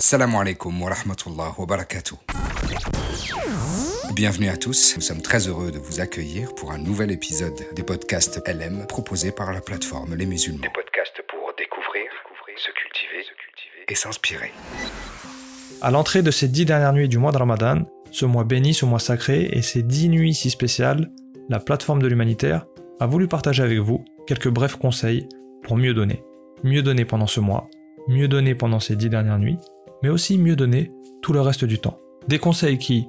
[0.00, 2.16] Salam alaikum wa rahmatullah wa barakatuh.
[4.14, 7.82] Bienvenue à tous, nous sommes très heureux de vous accueillir pour un nouvel épisode des
[7.82, 10.62] podcasts LM proposés par la plateforme Les Musulmans.
[10.62, 12.10] Des podcasts pour découvrir,
[12.56, 13.26] se cultiver
[13.88, 14.52] et s'inspirer.
[15.82, 18.86] À l'entrée de ces dix dernières nuits du mois de Ramadan, ce mois béni, ce
[18.86, 21.10] mois sacré et ces dix nuits si spéciales,
[21.50, 22.64] la plateforme de l'humanitaire
[23.00, 25.28] a voulu partager avec vous quelques brefs conseils
[25.62, 26.22] pour mieux donner.
[26.64, 27.68] Mieux donner pendant ce mois,
[28.08, 29.58] mieux donner pendant ces dix dernières nuits,
[30.02, 30.90] mais aussi mieux donner
[31.22, 31.98] tout le reste du temps.
[32.28, 33.06] Des conseils qui,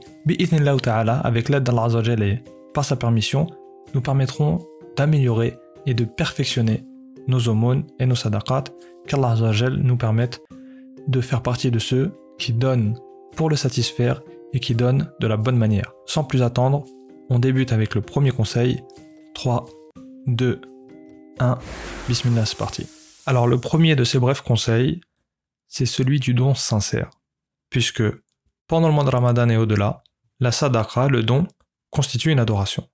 [0.82, 2.40] ta'ala, avec l'aide d'Allah et
[2.74, 3.48] par sa permission,
[3.94, 6.84] nous permettront d'améliorer et de perfectionner
[7.28, 8.66] nos aumônes et nos sadaqat,
[9.08, 9.36] qu'Allah
[9.70, 10.42] nous permette
[11.08, 12.98] de faire partie de ceux qui donnent
[13.36, 14.22] pour le satisfaire
[14.54, 15.94] et qui donnent de la bonne manière.
[16.06, 16.86] Sans plus attendre,
[17.30, 18.82] on débute avec le premier conseil.
[19.34, 19.66] 3,
[20.28, 20.62] 2,
[21.40, 21.58] 1,
[22.08, 22.88] Bismillah, c'est parti.
[23.26, 25.02] Alors le premier de ces brefs conseils,
[25.71, 27.11] c'est celui du don sincère.
[27.71, 28.03] Puisque
[28.67, 30.03] pendant le mois de Ramadan et au-delà,
[30.41, 31.47] la sadaqa, le don,
[31.91, 32.89] constitue une adoration.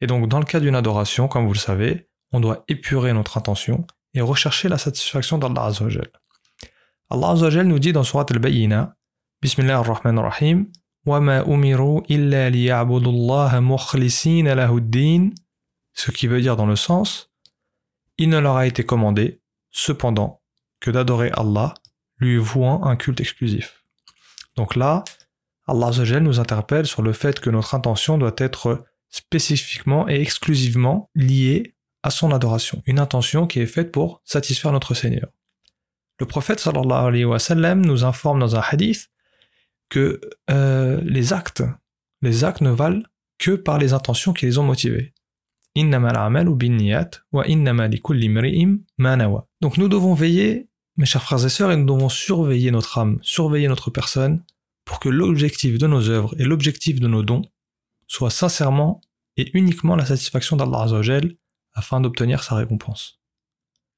[0.00, 3.38] Et donc dans le cas d'une adoration, comme vous le savez, on doit épurer notre
[3.38, 6.10] intention et rechercher la satisfaction d'Allah Azzawajal.
[7.10, 8.96] Allah Azzawajal nous dit dans Surat al-Bayyina,
[9.40, 10.66] Bismillah ar-Rahman ar-Rahim,
[11.06, 15.34] وَمَا أُمِرُوا إِلَّا لِيَعْبُدُوا اللَّهَ مُخْلِصِينَ لَهُ الدِّينَ
[15.94, 17.32] Ce qui veut dire dans le sens,
[18.18, 19.40] il ne leur a été commandé,
[19.72, 20.42] cependant,
[20.80, 21.74] que d'adorer Allah,
[22.19, 23.83] lui vouant un culte exclusif.
[24.55, 25.03] Donc là,
[25.67, 31.75] Allah nous interpelle sur le fait que notre intention doit être spécifiquement et exclusivement liée
[32.03, 35.27] à son adoration, une intention qui est faite pour satisfaire notre Seigneur.
[36.19, 39.09] Le prophète sallallahu alayhi wa sallam nous informe dans un hadith
[39.89, 41.63] que euh, les actes,
[42.21, 43.03] les actes ne valent
[43.37, 45.13] que par les intentions qui les ont motivés.
[49.61, 53.67] Donc nous devons veiller, mes chers frères et sœurs, nous devons surveiller notre âme, surveiller
[53.67, 54.43] notre personne,
[54.83, 57.43] pour que l'objectif de nos œuvres et l'objectif de nos dons
[58.07, 59.01] soient sincèrement
[59.35, 61.35] et uniquement la satisfaction d'Allah Azzawajal
[61.73, 63.21] afin d'obtenir sa récompense.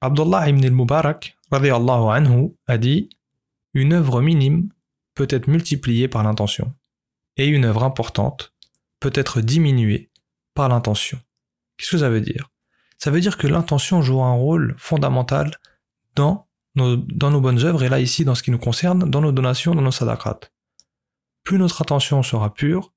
[0.01, 3.09] Abdullah ibn al-Mubarak anhu, a dit
[3.73, 4.69] Une œuvre minime
[5.15, 6.73] peut être multipliée par l'intention,
[7.37, 8.53] et une œuvre importante
[8.99, 10.11] peut être diminuée
[10.53, 11.19] par l'intention.
[11.77, 12.49] Qu'est-ce que ça veut dire?
[12.97, 15.57] Ça veut dire que l'intention joue un rôle fondamental
[16.15, 16.48] dans
[16.79, 19.75] dans nos bonnes œuvres, et là ici dans ce qui nous concerne, dans nos donations,
[19.75, 20.39] dans nos sadaqat.
[21.43, 22.93] Plus notre attention sera pure,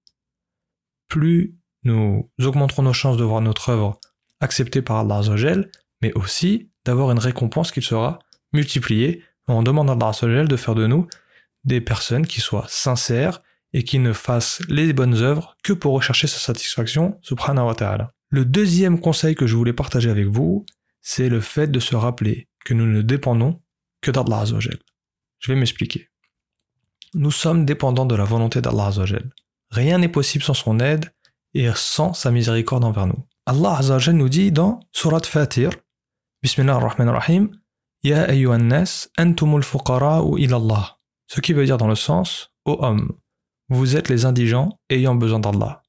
[1.08, 1.54] plus
[1.84, 4.00] nous augmenterons nos chances de voir notre œuvre
[4.40, 5.20] acceptée par Allah
[6.00, 8.18] mais aussi d'avoir une récompense qui sera
[8.52, 9.22] multipliée.
[9.48, 11.06] On demande à Allah de faire de nous
[11.64, 13.40] des personnes qui soient sincères
[13.72, 18.12] et qui ne fassent les bonnes œuvres que pour rechercher sa satisfaction, subhanahu wa.
[18.30, 20.66] Le deuxième conseil que je voulais partager avec vous,
[21.00, 23.61] c'est le fait de se rappeler que nous ne dépendons
[24.02, 24.78] que d'Allah Azzawajal.
[25.38, 26.10] Je vais m'expliquer.
[27.14, 29.30] Nous sommes dépendants de la volonté d'Allah Azzawajal.
[29.70, 31.10] Rien n'est possible sans son aide
[31.54, 33.26] et sans sa miséricorde envers nous.
[33.46, 35.70] Allah Azzawajal nous dit dans Surat Fatir,
[36.42, 37.50] Bismillah ar-Rahman ar-Rahim,
[38.02, 40.98] Ya ayyuhan nas, antumul fuqara'u ila Allah.
[41.28, 43.12] Ce qui veut dire dans le sens, ô homme,
[43.68, 45.82] vous êtes les indigents ayant besoin d'Allah.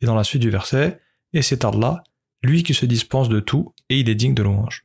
[0.00, 1.00] Et dans la suite du verset,
[1.32, 2.02] et c'est Allah,
[2.42, 4.84] lui qui se dispense de tout, et il est digne de louange.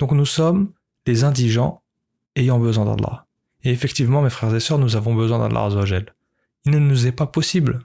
[0.00, 0.72] Donc nous sommes
[1.06, 1.81] les indigents
[2.36, 3.26] ayant besoin d'Allah.
[3.64, 6.06] Et effectivement, mes frères et sœurs, nous avons besoin d'Allah Azzawajal.
[6.64, 7.80] Il ne nous est pas possible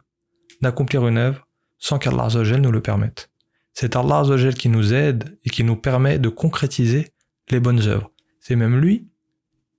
[0.61, 1.47] d'accomplir une œuvre
[1.77, 3.29] sans qu'Allah Azzawajal nous le permette.
[3.73, 7.11] C'est Allah Azzawajal qui nous aide et qui nous permet de concrétiser
[7.49, 8.11] les bonnes œuvres.
[8.39, 9.07] C'est même lui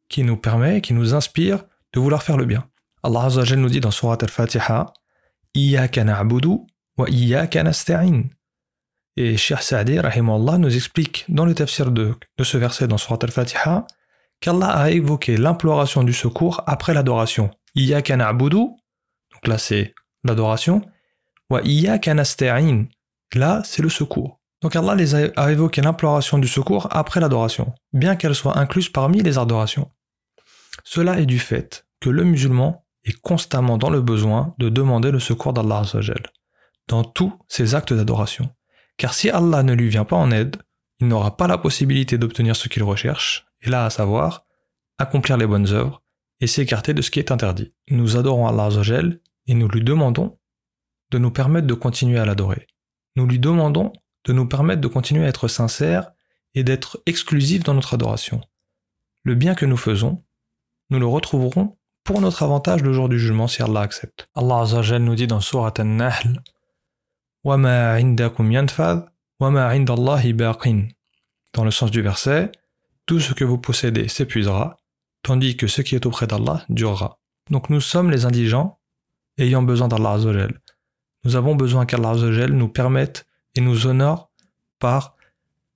[0.08, 2.68] qui nous permet, qui nous inspire de vouloir faire le bien.
[3.02, 4.92] Allah Azzawajal nous dit dans Surat al-Fatiha
[5.54, 6.58] Iyaka na'budu
[9.16, 13.86] et Cheikh Sa'di, nous explique dans le tafsir de, de ce verset dans Surat al-Fatiha
[14.40, 17.50] qu'Allah a évoqué l'imploration du secours après l'adoration.
[17.74, 19.94] Iyaka na'budu, donc là c'est
[20.24, 20.82] l'adoration,
[21.50, 22.86] wa iyaka nasta'in,
[23.34, 24.40] là c'est le secours.
[24.62, 24.96] Donc Allah
[25.36, 29.90] a évoqué l'imploration du secours après l'adoration, bien qu'elle soit incluse parmi les adorations.
[30.84, 35.20] Cela est du fait que le musulman est constamment dans le besoin de demander le
[35.20, 35.82] secours d'Allah
[36.88, 38.50] dans tous ses actes d'adoration.
[38.96, 40.56] Car si Allah ne lui vient pas en aide,
[41.00, 44.44] il n'aura pas la possibilité d'obtenir ce qu'il recherche, et là à savoir,
[44.98, 46.02] accomplir les bonnes œuvres
[46.40, 47.74] et s'écarter de ce qui est interdit.
[47.90, 50.38] Nous adorons Allah Azzawajal et nous lui demandons
[51.10, 52.66] de nous permettre de continuer à l'adorer.
[53.16, 53.92] Nous lui demandons
[54.24, 56.12] de nous permettre de continuer à être sincères
[56.54, 58.40] et d'être exclusifs dans notre adoration.
[59.24, 60.24] Le bien que nous faisons,
[60.90, 64.28] nous le retrouverons pour notre avantage le jour du jugement si Allah accepte.
[64.34, 64.64] Allah
[64.98, 66.42] nous dit dans Surat An-Nahl
[67.44, 67.56] dans
[71.64, 72.52] le sens du verset,
[73.08, 74.76] tout ce que vous possédez s'épuisera,
[75.22, 77.18] tandis que ce qui est auprès d'Allah durera.
[77.50, 78.78] Donc nous sommes les indigents
[79.38, 80.60] ayant besoin d'Allah Azzawajal.
[81.24, 84.30] Nous avons besoin qu'Allah Azzawajal nous permette et nous honore
[84.78, 85.16] par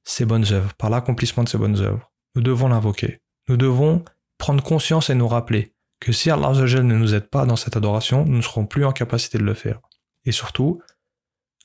[0.05, 2.12] ses bonnes œuvres, par l'accomplissement de ses bonnes œuvres.
[2.34, 3.20] Nous devons l'invoquer.
[3.49, 4.05] Nous devons
[4.37, 8.26] prendre conscience et nous rappeler que si Allah ne nous aide pas dans cette adoration,
[8.26, 9.81] nous ne serons plus en capacité de le faire.
[10.26, 10.82] Et surtout,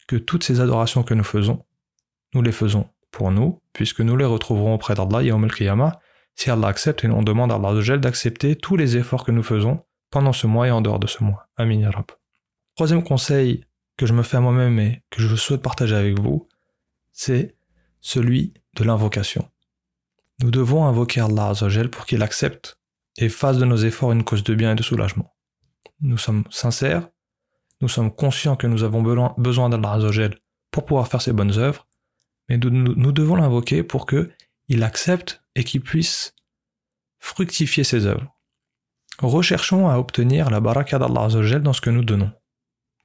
[0.07, 1.65] que toutes ces adorations que nous faisons,
[2.33, 5.91] nous les faisons pour nous, puisque nous les retrouverons auprès d'Allah Yawm al
[6.35, 9.83] si Allah accepte et on demande à Allah d'accepter tous les efforts que nous faisons
[10.11, 11.49] pendant ce mois et en dehors de ce mois.
[11.57, 11.91] Amin ya
[12.75, 13.65] Troisième conseil
[13.97, 16.47] que je me fais à moi-même et que je souhaite partager avec vous,
[17.11, 17.55] c'est
[18.01, 19.49] celui de l'invocation.
[20.39, 21.53] Nous devons invoquer Allah
[21.91, 22.77] pour qu'il accepte
[23.17, 25.33] et fasse de nos efforts une cause de bien et de soulagement.
[26.01, 27.09] Nous sommes sincères,
[27.81, 29.01] nous sommes conscients que nous avons
[29.37, 29.97] besoin d'Allah
[30.69, 31.86] pour pouvoir faire ses bonnes œuvres,
[32.49, 34.31] mais nous, devons l'invoquer pour que
[34.67, 36.33] il accepte et qu'il puisse
[37.19, 38.35] fructifier ses œuvres.
[39.19, 41.29] Recherchons à obtenir la baraka d'Allah
[41.59, 42.31] dans ce que nous donnons.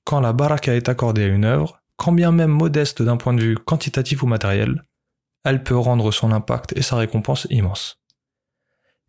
[0.04, 3.42] Quand la baraka est accordée à une œuvre, quand bien même modeste d'un point de
[3.42, 4.84] vue quantitatif ou matériel,
[5.44, 8.02] elle peut rendre son impact et sa récompense immense.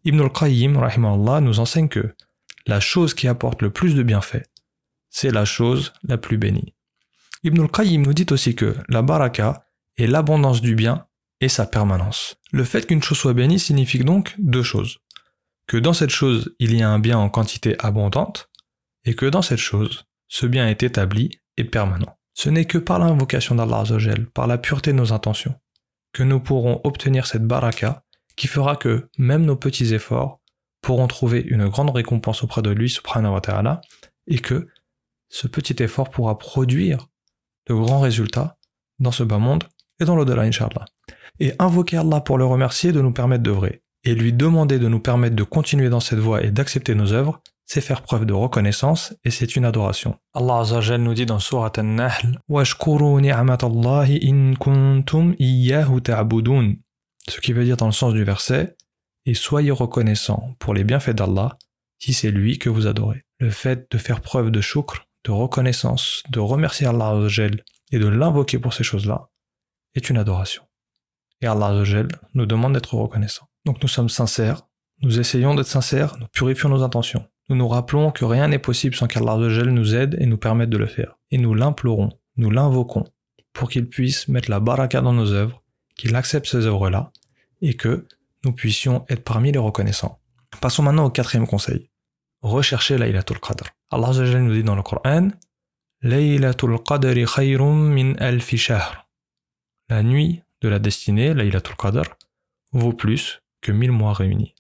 [0.06, 0.80] Ibn al-Qayyim
[1.41, 2.15] nous enseigne que
[2.65, 4.45] la chose qui apporte le plus de bienfaits,
[5.09, 6.74] c'est la chose la plus bénie.
[7.44, 9.65] Ibn al-Qayyim nous dit aussi que la baraka
[9.98, 11.07] est l'abondance du bien
[11.42, 12.36] et sa permanence.
[12.51, 15.00] Le fait qu'une chose soit bénie signifie donc deux choses.
[15.68, 18.50] Que dans cette chose, il y a un bien en quantité abondante,
[19.06, 22.18] et que dans cette chose, ce bien est établi et permanent.
[22.34, 23.84] Ce n'est que par l'invocation d'Allah
[24.34, 25.56] par la pureté de nos intentions,
[26.13, 28.04] que nous pourrons obtenir cette baraka
[28.36, 30.40] qui fera que même nos petits efforts
[30.81, 33.81] pourront trouver une grande récompense auprès de lui, subhanahu wa
[34.28, 34.68] et que
[35.30, 37.07] ce petit effort pourra produire
[37.68, 38.57] de grands résultats
[39.00, 39.63] dans ce bas monde
[40.00, 40.86] et dans l'au-delà, inshallah.
[41.40, 45.00] Et invoquer Allah pour le remercier de nous permettre d'œuvrer, et lui demander de nous
[45.00, 49.16] permettre de continuer dans cette voie et d'accepter nos œuvres, c'est faire preuve de reconnaissance
[49.24, 50.18] et c'est une adoration.
[50.34, 55.36] Allah Azzawajal nous dit dans Surat An-Nahl in kuntum
[57.28, 58.75] Ce qui veut dire dans le sens du verset
[59.25, 61.57] Et soyez reconnaissants pour les bienfaits d'Allah
[62.00, 63.24] si c'est lui que vous adorez.
[63.40, 67.18] Le fait de faire preuve de shukr, de reconnaissance, de remercier Allah
[67.92, 69.30] et de l'invoquer pour ces choses-là
[69.95, 70.63] est une adoration.
[71.42, 71.84] Et Allah
[72.34, 73.48] nous demande d'être reconnaissants.
[73.66, 74.68] Donc nous sommes sincères,
[75.01, 77.28] nous essayons d'être sincères, nous purifions nos intentions.
[77.50, 80.78] Nous nous rappelons que rien n'est possible sans qu'Allah nous aide et nous permette de
[80.78, 81.18] le faire.
[81.31, 83.04] Et nous l'implorons, nous l'invoquons,
[83.51, 85.62] pour qu'il puisse mettre la baraka dans nos œuvres,
[85.98, 87.12] qu'il accepte ces œuvres-là,
[87.62, 88.07] et que
[88.45, 90.19] nous puissions être parmi les reconnaissants.
[90.62, 91.90] Passons maintenant au quatrième conseil.
[92.42, 93.66] Recherchez Laylatul Qadr.
[93.92, 95.30] Allah nous dit dans le Coran,
[96.01, 99.02] Laylatul Qadri khayrum min alfi shahr.
[99.89, 102.03] La nuit de la destinée, Laylatul Qadr,
[102.71, 104.56] vaut plus que mille mois réunis.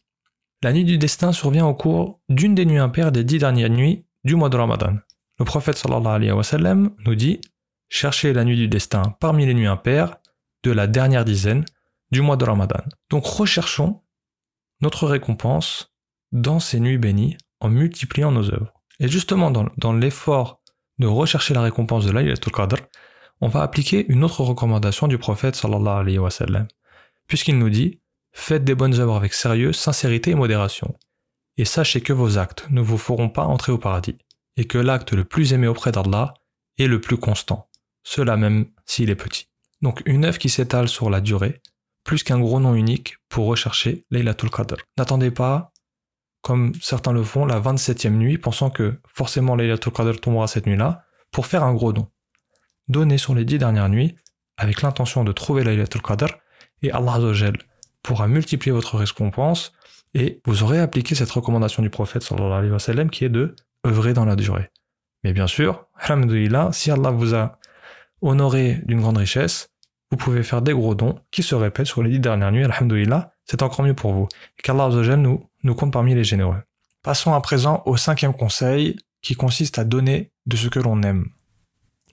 [0.61, 4.05] La nuit du destin survient au cours d'une des nuits impaires des dix dernières nuits
[4.23, 4.97] du mois de Ramadan.
[5.39, 7.41] Le prophète sallallahu alayhi wa sallam nous dit
[7.89, 10.17] Cherchez la nuit du destin parmi les nuits impaires
[10.63, 11.65] de la dernière dizaine
[12.11, 12.83] du mois de Ramadan.
[13.09, 14.01] Donc recherchons
[14.81, 15.93] notre récompense
[16.31, 18.73] dans ces nuits bénies en multipliant nos œuvres.
[18.99, 20.61] Et justement, dans, l'effort
[20.99, 22.77] de rechercher la récompense de l'Aylatul Qadr,
[23.43, 26.65] on va appliquer une autre recommandation du prophète sallallahu alayhi wa sallam,
[27.27, 27.99] puisqu'il nous dit
[28.31, 30.97] Faites des bonnes œuvres avec sérieux, sincérité et modération.
[31.57, 34.17] Et sachez que vos actes ne vous feront pas entrer au paradis,
[34.55, 36.33] et que l'acte le plus aimé auprès d'Allah
[36.77, 37.69] est le plus constant,
[38.03, 39.49] cela même s'il est petit.
[39.81, 41.61] Donc une œuvre qui s'étale sur la durée,
[42.05, 44.77] plus qu'un gros nom unique pour rechercher Laylatul Qadr.
[44.97, 45.73] N'attendez pas,
[46.43, 51.03] comme certains le font, la 27e nuit, pensant que forcément Laylatul Qadr tombera cette nuit-là,
[51.29, 52.07] pour faire un gros don.
[52.89, 54.15] Donnez sur les dix dernières nuits,
[54.57, 56.27] avec l'intention de trouver Laylatul Qadr,
[56.81, 57.19] et Allah
[58.03, 59.73] pourra multiplier votre récompense
[60.13, 63.55] et vous aurez appliqué cette recommandation du prophète sallallahu alayhi wa sallam qui est de
[63.87, 64.69] œuvrer dans la durée.
[65.23, 67.57] Mais bien sûr, alhamdoulilah, si Allah vous a
[68.21, 69.69] honoré d'une grande richesse,
[70.11, 73.33] vous pouvez faire des gros dons qui se répètent sur les dix dernières nuits, alhamdoulilah,
[73.45, 74.27] c'est encore mieux pour vous.
[74.61, 76.61] Qu'Allah nous, nous compte parmi les généreux.
[77.01, 81.29] Passons à présent au cinquième conseil qui consiste à donner de ce que l'on aime.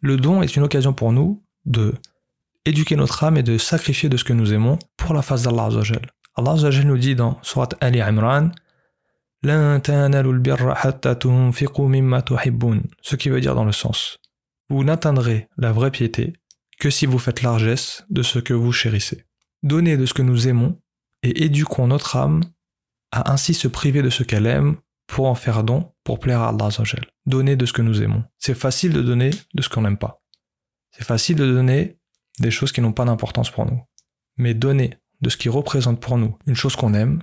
[0.00, 1.94] Le don est une occasion pour nous de
[2.64, 5.66] éduquer notre âme et de sacrifier de ce que nous aimons pour la face d'Allah
[5.66, 6.06] Azzawajal.
[6.36, 8.50] Allah Azzawajal nous dit dans Surat Ali Imran
[9.42, 9.78] ce
[13.16, 14.18] qui veut dire dans le sens
[14.68, 16.34] Vous n'atteindrez la vraie piété
[16.78, 19.24] que si vous faites largesse de ce que vous chérissez.
[19.62, 20.78] Donnez de ce que nous aimons
[21.22, 22.42] et éduquons notre âme
[23.12, 24.76] à ainsi se priver de ce qu'elle aime
[25.10, 26.68] pour en faire don pour plaire à Allah.
[27.26, 28.22] Donnez de ce que nous aimons.
[28.38, 30.22] C'est facile de donner de ce qu'on n'aime pas.
[30.92, 31.98] C'est facile de donner
[32.38, 33.80] des choses qui n'ont pas d'importance pour nous.
[34.36, 37.22] Mais donner de ce qui représente pour nous une chose qu'on aime,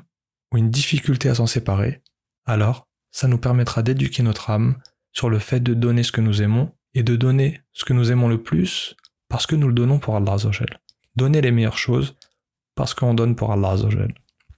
[0.53, 2.01] ou une difficulté à s'en séparer,
[2.45, 4.77] alors ça nous permettra d'éduquer notre âme
[5.11, 8.11] sur le fait de donner ce que nous aimons et de donner ce que nous
[8.11, 8.95] aimons le plus
[9.29, 10.79] parce que nous le donnons pour Allah Azzawajal.
[11.15, 12.15] Donner les meilleures choses
[12.75, 14.13] parce qu'on donne pour Allah Azzawajal.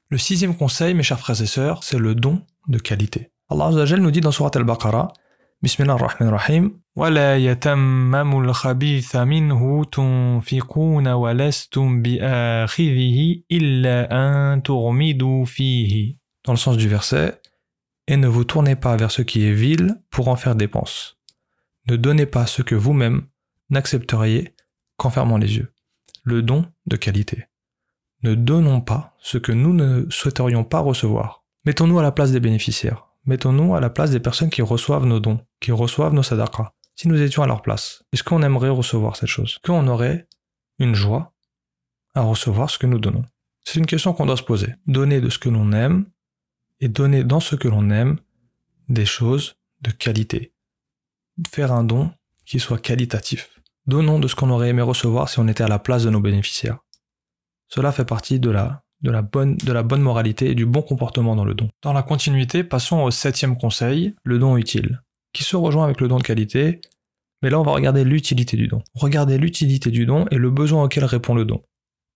[0.10, 3.31] Le sixième conseil, mes chers frères et sœurs, c'est le don de qualité.
[3.51, 5.13] Allah Azzawajal nous dit dans Surat Al-Baqarah,
[5.63, 16.17] Bismillah ar-Rahman ar-Rahim, ولا يتمم الخبيث منه تنفقون ولستم بآخذه إلا أن تغمدوا فيه.
[16.45, 17.41] Dans le sens du verset,
[18.07, 21.19] et ne vous tournez pas vers ce qui est vil pour en faire dépense.
[21.89, 23.27] Ne donnez pas ce que vous-même
[23.71, 24.55] n'accepteriez
[24.97, 25.73] qu'en fermant les yeux.
[26.23, 27.47] Le don de qualité.
[28.23, 31.38] Ne donnons pas ce que nous ne souhaiterions pas recevoir.
[31.66, 33.08] Mettons-nous à la place des bénéficiaires.
[33.26, 36.74] Mettons-nous à la place des personnes qui reçoivent nos dons, qui reçoivent nos sadaqas.
[36.96, 39.60] Si nous étions à leur place, est-ce qu'on aimerait recevoir cette chose?
[39.64, 40.28] Qu'on aurait
[40.80, 41.34] une joie
[42.16, 43.26] à recevoir ce que nous donnons?
[43.64, 44.74] C'est une question qu'on doit se poser.
[44.88, 46.06] Donner de ce que l'on aime
[46.80, 48.20] et donner dans ce que l'on aime
[48.88, 50.54] des choses de qualité.
[51.50, 52.12] Faire un don
[52.46, 53.60] qui soit qualitatif.
[53.86, 56.20] Donnons de ce qu'on aurait aimé recevoir si on était à la place de nos
[56.20, 56.80] bénéficiaires.
[57.68, 60.82] Cela fait partie de la, de la, bonne, de la bonne moralité et du bon
[60.82, 61.70] comportement dans le don.
[61.82, 65.02] Dans la continuité, passons au septième conseil, le don utile,
[65.34, 66.82] qui se rejoint avec le don de qualité,
[67.42, 68.82] mais là on va regarder l'utilité du don.
[68.94, 71.64] Regardez l'utilité du don et le besoin auquel répond le don.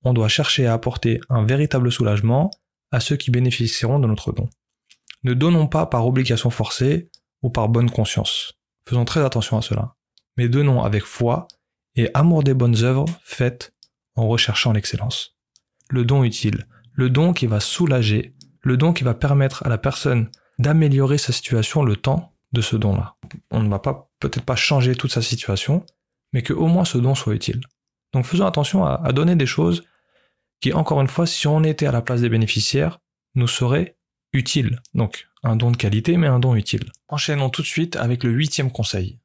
[0.03, 2.51] On doit chercher à apporter un véritable soulagement
[2.91, 4.49] à ceux qui bénéficieront de notre don.
[5.23, 7.09] Ne donnons pas par obligation forcée
[7.41, 8.53] ou par bonne conscience.
[8.87, 9.95] Faisons très attention à cela.
[10.37, 11.47] Mais donnons avec foi
[11.95, 13.73] et amour des bonnes œuvres faites
[14.15, 15.37] en recherchant l'excellence.
[15.89, 19.77] Le don utile, le don qui va soulager, le don qui va permettre à la
[19.77, 23.15] personne d'améliorer sa situation le temps de ce don-là.
[23.51, 25.85] On ne va pas peut-être pas changer toute sa situation,
[26.31, 27.61] mais que au moins ce don soit utile.
[28.13, 29.83] Donc faisons attention à, à donner des choses
[30.63, 32.99] qui, encore une fois, si on était à la place des bénéficiaires,
[33.35, 33.97] nous serait
[34.31, 34.81] utile.
[34.93, 36.89] Donc, un don de qualité, mais un don utile.
[37.09, 39.19] Enchaînons tout de suite avec le huitième conseil.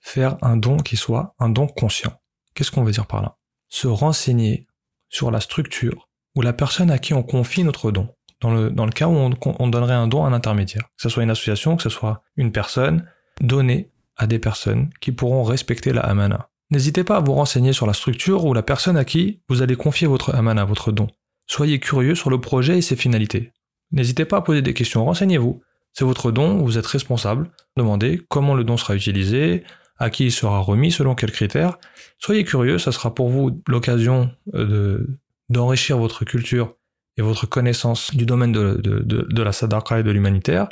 [0.00, 2.20] Faire un don qui soit un don conscient.
[2.54, 3.36] Qu'est-ce qu'on veut dire par là?
[3.68, 4.66] Se renseigner
[5.08, 8.08] sur la structure ou la personne à qui on confie notre don.
[8.40, 11.02] Dans le, dans le cas où on, on donnerait un don à un intermédiaire, que
[11.02, 13.06] ce soit une association, que ce soit une personne,
[13.40, 16.48] donner à des personnes qui pourront respecter la amana.
[16.70, 19.76] N'hésitez pas à vous renseigner sur la structure ou la personne à qui vous allez
[19.76, 21.08] confier votre amana, votre don.
[21.46, 23.52] Soyez curieux sur le projet et ses finalités.
[23.90, 25.60] N'hésitez pas à poser des questions, renseignez-vous.
[25.92, 27.50] C'est votre don, vous êtes responsable.
[27.76, 29.64] Demandez comment le don sera utilisé,
[29.98, 31.78] à qui il sera remis, selon quels critères.
[32.18, 35.18] Soyez curieux, ça sera pour vous l'occasion euh,
[35.49, 36.75] d'enrichir votre culture
[37.17, 40.67] et votre connaissance du domaine de, de la sadaqa et de l'humanitaire.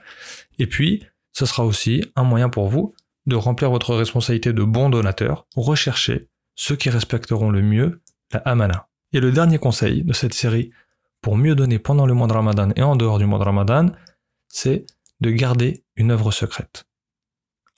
[0.59, 2.93] Et puis, ce sera aussi un moyen pour vous
[3.25, 8.87] de remplir votre responsabilité de bon donateur, recherchez ceux qui respecteront le mieux la amana.
[9.13, 10.71] Et le dernier conseil de cette série
[11.21, 13.87] pour mieux donner pendant le mois de Ramadan et en dehors du mois de Ramadan,
[14.47, 14.85] c'est
[15.21, 16.85] de garder une œuvre secrète.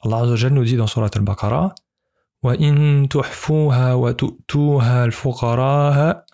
[0.04, 1.76] Allah Azza nous dit dans Surat Al-Baqarah
[2.44, 6.26] وَإِن تُحْفُوهَا وَتُؤْتُوهَا الْفُقَرَاءَ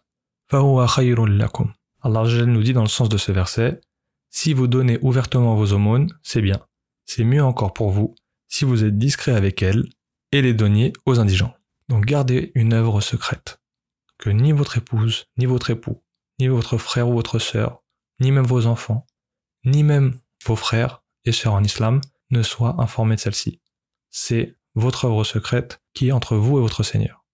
[0.47, 1.73] فَهُوَ خَيْرٌ لَكُمْ
[2.03, 3.79] Allah Azza nous dit dans le sens de ce verset
[4.29, 6.59] Si vous donnez ouvertement vos aumônes, c'est bien.
[7.05, 8.15] C'est mieux encore pour vous
[8.47, 9.88] si vous êtes discret avec elle
[10.31, 11.53] et les donniez aux indigents.
[11.89, 13.59] Donc gardez une œuvre secrète,
[14.17, 16.03] que ni votre épouse, ni votre époux,
[16.39, 17.83] ni votre frère ou votre sœur,
[18.19, 19.05] ni même vos enfants,
[19.65, 23.61] ni même vos frères et sœurs en islam ne soient informés de celle-ci.
[24.09, 27.25] C'est votre œuvre secrète qui est entre vous et votre Seigneur.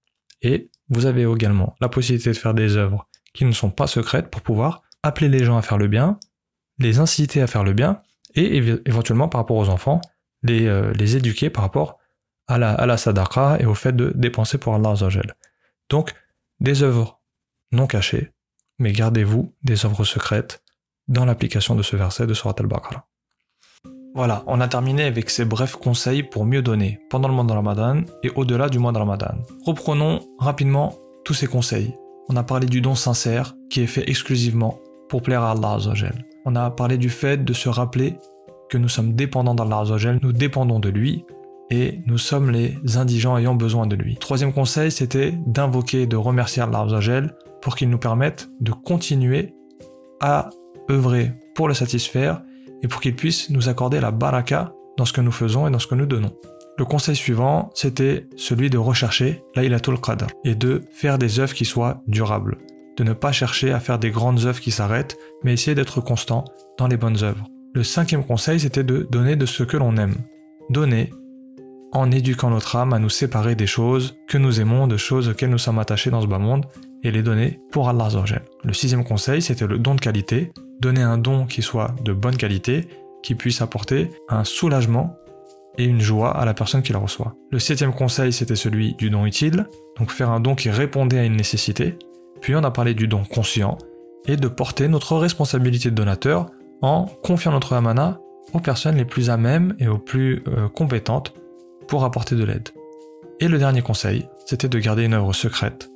[0.41, 4.30] Et vous avez également la possibilité de faire des œuvres qui ne sont pas secrètes
[4.30, 6.20] pour pouvoir appeler les gens à faire le bien,
[6.78, 8.02] les inciter à faire le bien,
[8.34, 8.56] et
[8.86, 10.00] éventuellement par rapport aux enfants,
[10.48, 11.98] euh, les, éduquer par rapport
[12.46, 12.96] à la, à la
[13.60, 15.34] et au fait de dépenser pour Allah Azzawajal.
[15.88, 16.14] Donc,
[16.60, 17.20] des œuvres
[17.72, 18.30] non cachées,
[18.78, 20.62] mais gardez-vous des œuvres secrètes
[21.08, 23.06] dans l'application de ce verset de Surat al-Baqarah.
[24.14, 27.52] Voilà, on a terminé avec ces brefs conseils pour mieux donner pendant le mois de
[27.52, 29.34] Ramadan et au-delà du mois de Ramadan.
[29.64, 31.94] Reprenons rapidement tous ces conseils.
[32.28, 34.78] On a parlé du don sincère qui est fait exclusivement
[35.08, 36.26] pour plaire à Allah Azzawajal.
[36.44, 38.16] On a parlé du fait de se rappeler
[38.68, 41.24] que nous sommes dépendants d'Allah Azzawajal, nous dépendons de lui
[41.70, 44.16] et nous sommes les indigents ayant besoin de lui.
[44.16, 49.54] Troisième conseil, c'était d'invoquer, de remercier Allah Azzawajal pour qu'il nous permette de continuer
[50.20, 50.50] à
[50.90, 52.42] œuvrer pour le satisfaire
[52.82, 55.78] et pour qu'il puisse nous accorder la baraka dans ce que nous faisons et dans
[55.78, 56.32] ce que nous donnons.
[56.78, 61.64] Le conseil suivant, c'était celui de rechercher l'Ailatul Qadr et de faire des œuvres qui
[61.64, 62.58] soient durables,
[62.96, 66.44] de ne pas chercher à faire des grandes œuvres qui s'arrêtent, mais essayer d'être constant
[66.78, 67.46] dans les bonnes œuvres.
[67.74, 70.16] Le cinquième conseil, c'était de donner de ce que l'on aime.
[70.70, 71.10] Donner
[71.92, 75.50] en éduquant notre âme à nous séparer des choses que nous aimons, de choses auxquelles
[75.50, 76.66] nous sommes attachés dans ce bas monde,
[77.02, 78.08] et les donner pour Allah
[78.64, 82.36] Le sixième conseil, c'était le don de qualité, donner un don qui soit de bonne
[82.36, 82.88] qualité,
[83.22, 85.16] qui puisse apporter un soulagement
[85.78, 87.34] et une joie à la personne qui le reçoit.
[87.50, 89.66] Le septième conseil, c'était celui du don utile,
[89.98, 91.96] donc faire un don qui répondait à une nécessité.
[92.40, 93.78] Puis on a parlé du don conscient
[94.26, 96.50] et de porter notre responsabilité de donateur
[96.82, 98.20] en confiant notre amana
[98.52, 101.32] aux personnes les plus à même et aux plus euh, compétentes
[101.86, 102.68] pour apporter de l'aide.
[103.40, 105.90] Et le dernier conseil, c'était de garder une œuvre secrète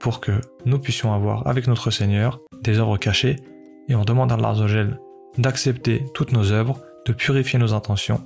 [0.00, 0.32] pour que
[0.66, 3.36] nous puissions avoir avec notre Seigneur des œuvres cachées
[3.88, 4.54] et on demande à Allah
[5.38, 8.20] d'accepter toutes nos œuvres, de purifier nos intentions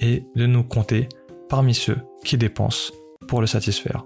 [0.00, 1.08] et de nous compter
[1.48, 2.92] parmi ceux qui dépensent
[3.28, 4.04] pour le satisfaire.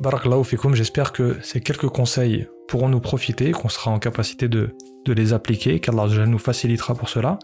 [0.00, 4.70] Barakallahu fikum, j'espère que ces quelques conseils pourront nous profiter, qu'on sera en capacité de,
[5.04, 7.38] de les appliquer, qu'Allah nous facilitera pour cela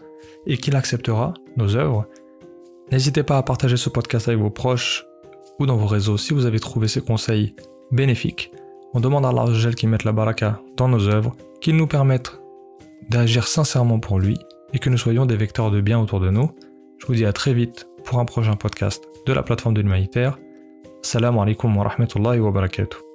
[0.45, 2.07] et qu'il acceptera nos œuvres.
[2.91, 5.05] N'hésitez pas à partager ce podcast avec vos proches
[5.59, 7.55] ou dans vos réseaux si vous avez trouvé ces conseils
[7.91, 8.51] bénéfiques.
[8.93, 12.40] On demande à Allah qu'il mette la baraka dans nos œuvres, qu'il nous permette
[13.09, 14.37] d'agir sincèrement pour lui
[14.73, 16.51] et que nous soyons des vecteurs de bien autour de nous.
[16.99, 20.37] Je vous dis à très vite pour un prochain podcast de la plateforme de l'humanitaire.
[21.01, 23.10] Salam alaikum wa rahmatullahi wa barakatuh.